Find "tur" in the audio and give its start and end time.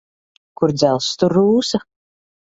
1.25-1.37